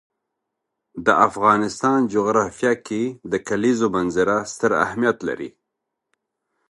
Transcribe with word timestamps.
د 1.05 1.07
افغانستان 1.27 1.99
جغرافیه 2.13 2.73
کې 2.87 3.03
د 3.31 3.33
کلیزو 3.47 3.87
منظره 3.95 4.35
ستر 4.51 4.71
اهمیت 4.85 5.17
لري. 5.27 5.49